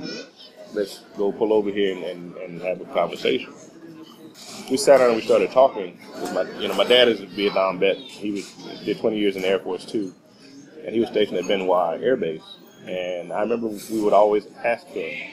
[0.73, 3.53] let's go pull over here and, and, and have a conversation.
[4.69, 5.99] We sat down and we started talking.
[6.33, 7.97] My, you know, my dad is a Vietnam vet.
[7.97, 8.53] He was
[8.85, 10.13] did 20 years in the Air Force too,
[10.85, 12.57] and he was stationed at Bien Hoa Air Base.
[12.85, 15.29] And I remember we would always ask him,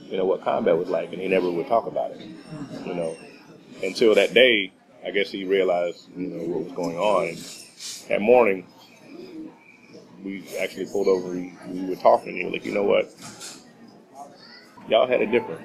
[0.00, 2.20] you know, what combat was like, and he never would talk about it.
[2.86, 3.16] You know,
[3.82, 4.72] until that day,
[5.04, 7.28] I guess he realized, you know, what was going on.
[7.28, 7.38] And
[8.08, 8.66] that morning,
[10.24, 11.30] we actually pulled over.
[11.30, 13.12] We, we were talking, and he was like, you know what?
[14.88, 15.60] Y'all had it different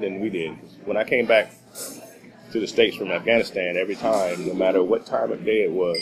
[0.00, 0.52] than we did.
[0.84, 1.52] When I came back
[2.52, 5.98] to the States from Afghanistan, every time, no matter what time of day it was,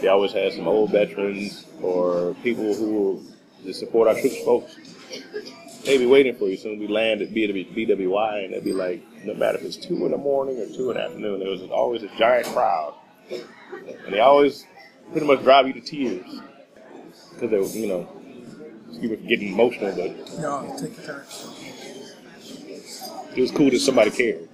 [0.00, 4.76] they always had some old veterans or people who were to support our troops folks.
[5.84, 8.72] They'd be waiting for you soon as we land at BW, BWI, and they'd be
[8.74, 11.48] like, no matter if it's two in the morning or two in the afternoon, there
[11.48, 12.94] was always a giant crowd.
[13.30, 14.66] And they always
[15.12, 16.26] pretty much drive you to tears.
[17.34, 18.08] Because they were, you know,
[19.00, 21.24] me for getting emotional, but No, take your turn.
[23.36, 24.47] it was cool that somebody cared.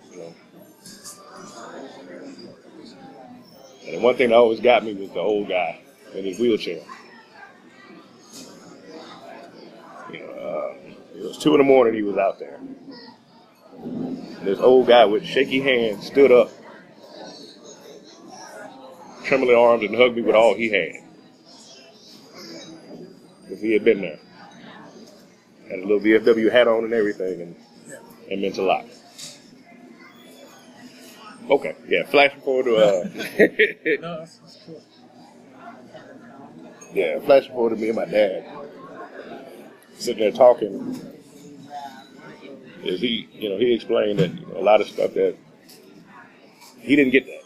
[3.86, 5.78] And the one thing that always got me was the old guy
[6.14, 6.82] in his wheelchair.
[10.12, 10.74] You know, uh,
[11.16, 11.94] it was two in the morning.
[11.94, 12.58] He was out there.
[13.82, 16.50] And this old guy with shaky hands stood up,
[19.24, 20.92] trembling arms, and hugged me with all he had.
[23.42, 24.18] Because he had been there.
[25.68, 27.56] Had a little VFW hat on and everything, and
[27.88, 27.96] Yeah.
[28.28, 28.86] it meant a lot.
[31.50, 33.04] Okay, yeah, flash forward to uh,
[34.00, 34.82] No, that's, that's cool.
[36.94, 38.46] yeah, flash forward to me and my dad
[39.98, 41.00] sitting there talking.
[42.82, 45.36] Is he, you know, he explained that you know, a lot of stuff that
[46.80, 47.42] he didn't get that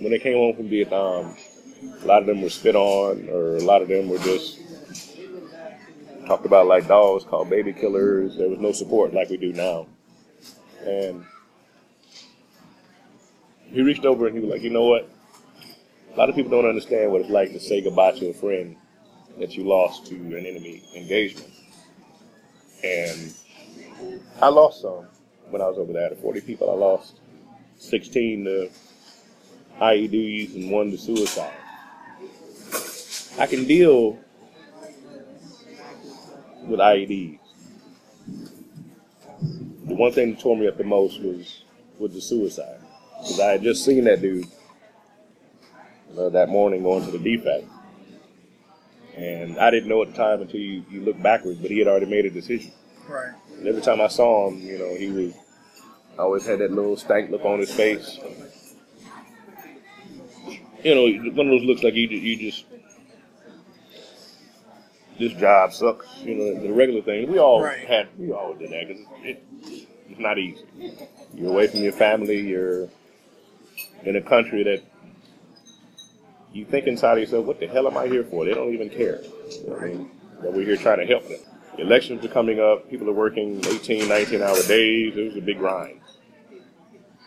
[0.00, 1.36] when they came home from Vietnam.
[2.02, 4.60] A lot of them were spit on, or a lot of them were just
[6.26, 8.36] talked about like dogs, called baby killers.
[8.36, 9.86] There was no support like we do now,
[10.84, 11.24] and
[13.72, 15.10] he reached over and he was like, you know what?
[16.14, 18.76] A lot of people don't understand what it's like to say goodbye to a friend
[19.38, 21.52] that you lost to an enemy engagement.
[22.82, 23.34] And
[24.40, 25.06] I lost some
[25.50, 26.06] when I was over there.
[26.06, 27.20] Out of 40 people, I lost
[27.78, 28.70] 16 to
[29.80, 31.52] IEDs and one to suicide.
[33.38, 34.18] I can deal
[36.62, 37.38] with IEDs.
[39.84, 41.62] The one thing that tore me up the most was
[41.98, 42.80] with the suicide.
[43.26, 44.46] Because I had just seen that dude
[46.16, 47.66] uh, that morning going to the DFAC.
[49.16, 51.88] And I didn't know at the time until you, you look backwards, but he had
[51.88, 52.70] already made a decision.
[53.08, 53.32] Right.
[53.58, 55.34] And every time I saw him, you know, he was
[56.18, 58.18] I always had that little stank look on his face.
[60.84, 62.64] You know, one of those looks like you you just
[65.18, 66.06] this job sucks.
[66.22, 67.30] You know, the regular thing.
[67.30, 67.86] We all Right.
[67.86, 69.44] had we all did that because it,
[70.08, 70.64] it's not easy.
[71.34, 72.40] You're away from your family.
[72.40, 72.88] You're
[74.04, 74.82] in a country that
[76.52, 78.44] you think inside of yourself, what the hell am I here for?
[78.44, 79.22] They don't even care.
[79.22, 80.10] You know I mean?
[80.42, 81.38] That we're here trying to help them.
[81.78, 82.88] Elections are coming up.
[82.90, 85.16] People are working 18, 19 hour days.
[85.16, 86.00] It was a big grind.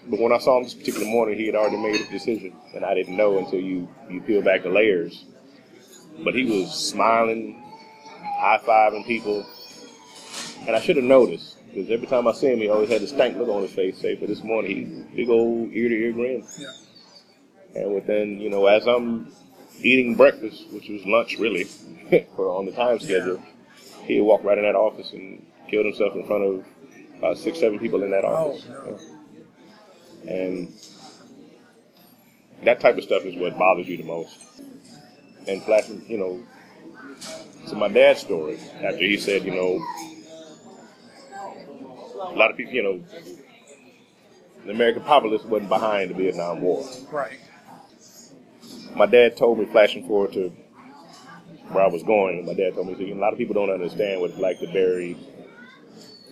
[0.08, 2.84] But when I saw him this particular morning, he had already made a decision, and
[2.84, 5.26] I didn't know until you, you peel back the layers.
[6.24, 7.62] But he was smiling,
[8.40, 9.46] high fiving people,
[10.66, 13.08] and I should have noticed because every time I see him, he always had the
[13.08, 13.98] stank look on his face.
[13.98, 16.46] Say, but this morning, he big old ear to ear grin.
[16.58, 16.68] Yeah.
[17.82, 19.32] And within, you know, as I'm
[19.82, 21.64] eating breakfast, which was lunch really,
[22.36, 23.42] for on the time schedule,
[24.04, 26.66] he'd walk right in that office and killed himself in front of
[27.20, 28.68] about six, seven people in that Oh, office.
[28.68, 29.00] no.
[30.28, 30.74] And
[32.64, 34.38] that type of stuff is what bothers you the most.
[35.48, 36.44] And flashing, you know,
[37.70, 39.80] to my dad's story, after he said, you know,
[42.20, 43.04] a lot of people, you know,
[44.66, 46.86] the American populace wasn't behind the Vietnam War.
[47.12, 47.40] Right.
[48.96, 50.52] My dad told me, flashing forward to
[51.70, 54.32] where I was going, my dad told me, a lot of people don't understand what
[54.32, 55.16] it's like to bury,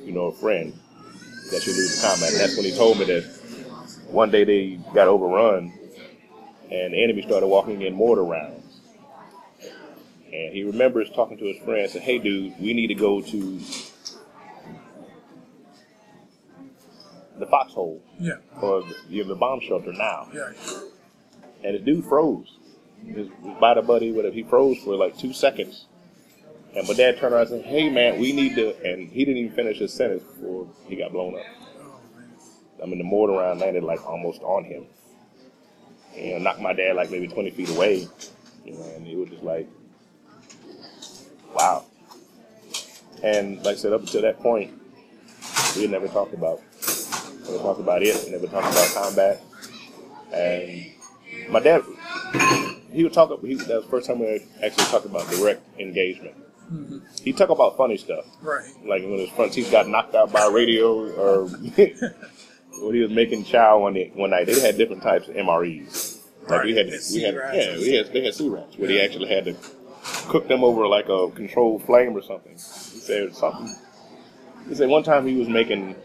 [0.03, 0.73] you know, a friend
[1.51, 2.31] that you lose in combat.
[2.31, 3.23] And that's when he told me that
[4.09, 5.71] one day they got overrun
[6.71, 8.81] and the enemy started walking in mortar rounds.
[10.25, 13.21] And he remembers talking to his friend, and said, "Hey, dude, we need to go
[13.21, 13.59] to
[17.39, 18.37] the foxhole Yeah.
[18.61, 20.51] or the, you know, the bomb shelter now." Yeah.
[21.63, 22.57] And the dude froze.
[23.05, 25.85] His, his body buddy, whatever, he froze for like two seconds.
[26.75, 29.37] And my dad turned around and said, "Hey, man, we need to." And he didn't
[29.37, 31.45] even finish his sentence before he got blown up.
[31.79, 31.99] Oh.
[32.83, 34.85] I mean, the mortar round landed like almost on him.
[36.15, 38.07] And, you know, knocked my dad like maybe 20 feet away.
[38.65, 39.67] You know, and it was just like,
[41.55, 41.85] wow.
[43.23, 44.71] And like I said, up until that point,
[45.75, 46.61] we had never talked about,
[47.49, 49.41] never talked about it, and we never talked about combat.
[50.33, 50.85] And
[51.49, 51.83] my dad,
[52.91, 53.29] he would talk.
[53.41, 56.35] He, that was the first time we actually talked about direct engagement.
[57.23, 58.65] He talk about funny stuff Right.
[58.85, 63.09] like when his front teeth got knocked out by a radio or when he was
[63.11, 64.47] making chow one day, one night.
[64.47, 66.17] They had different types of MREs.
[66.49, 69.45] Like we had, we had, yeah, we had, they had C-rats where they actually had
[69.45, 69.55] to
[70.27, 72.51] cook them over like a controlled flame or something.
[72.53, 73.73] He said something.
[74.67, 75.95] He said one time he was making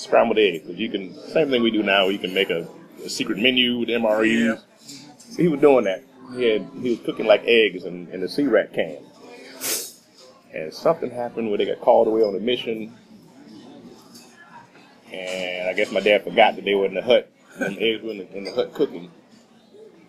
[0.00, 0.66] scrambled eggs.
[0.66, 2.08] 'cause You can same thing we do now.
[2.08, 2.66] You can make a,
[3.04, 4.46] a secret menu with MREs.
[4.46, 4.56] Yeah.
[5.18, 6.02] So he was doing that.
[6.36, 8.98] He had he was cooking like eggs in, in the C-rat can.
[10.52, 12.92] And something happened where they got called away on a mission.
[15.12, 17.30] And I guess my dad forgot that they were in the hut.
[17.58, 19.10] And the eggs were in the, in the hut cooking.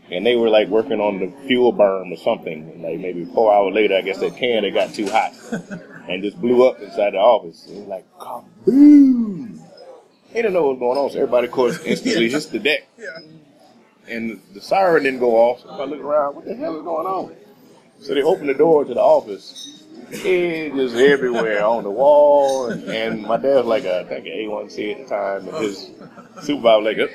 [0.09, 2.69] And they were like working on the fuel berm or something.
[2.71, 5.33] And like maybe four hours later, I guess that can it got too hot
[6.09, 7.67] and just blew up inside the office.
[7.69, 9.50] It was like kaboom!
[10.33, 12.87] They didn't know what was going on, so everybody, of course, instantly hits the deck
[12.97, 13.07] Yeah.
[14.07, 15.61] and the siren didn't go off.
[15.61, 17.35] So I looked around, what the hell is going on?
[17.99, 19.83] So they opened the door to the office.
[20.09, 24.25] It just everywhere on the wall, and, and my dad was like a, I think
[24.25, 25.89] an A1C at the time, and his
[26.41, 27.09] supervisor was like, "Up."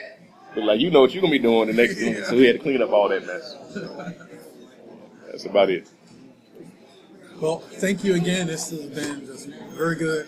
[0.54, 2.56] was like you know what you're gonna be doing the next thing, so he had
[2.56, 3.56] to clean up all that mess.
[5.30, 5.86] That's about it.
[7.40, 8.46] Well, thank you again.
[8.46, 10.26] This has been just very good.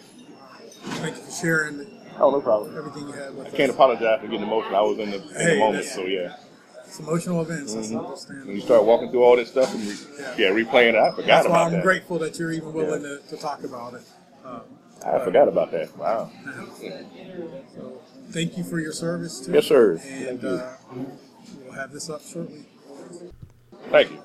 [0.83, 1.79] Thank you for sharing
[2.21, 2.77] Oh, no problem.
[2.77, 3.75] everything you had with I can't us.
[3.77, 4.77] apologize for getting emotional.
[4.77, 6.37] I was in the, in the Hey, moment, that's- so yeah.
[6.85, 7.75] It's emotional events.
[7.75, 8.61] That's When you understandable.
[8.63, 11.55] start walking through all this stuff and re- yeah, replaying it, I forgot That's why
[11.57, 11.83] about I'm that.
[11.83, 14.03] grateful that you're even willing to, to talk about it.
[14.45, 14.63] Um,
[15.05, 15.95] I forgot about that.
[15.99, 16.31] Wow.
[16.81, 18.01] so
[18.31, 19.53] thank you for your service too.
[19.53, 19.93] Yes, sir.
[20.03, 20.49] And Thank you.
[20.49, 20.77] uh,
[21.65, 22.65] we'll have this up shortly.
[23.91, 24.23] Thank you.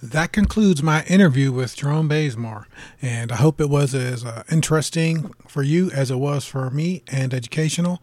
[0.00, 2.68] That concludes my interview with Jerome Bazemore,
[3.02, 7.02] and I hope it was as uh, interesting for you as it was for me
[7.08, 8.00] and educational.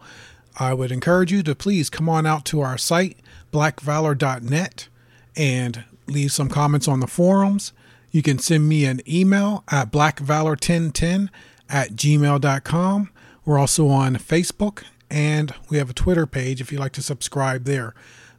[0.58, 3.16] I would encourage you to please come on out to our site,
[3.50, 4.88] blackvalor.net,
[5.36, 7.72] and leave some comments on the forums.
[8.10, 11.30] You can send me an email at blackvalor1010
[11.70, 13.10] at gmail.com.
[13.46, 17.64] We're also on Facebook, and we have a Twitter page if you'd like to subscribe
[17.64, 17.94] there.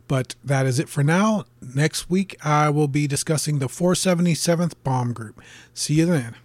[0.07, 1.45] But that is it for now.
[1.61, 5.41] Next week, I will be discussing the 477th Bomb Group.
[5.73, 6.35] See you then.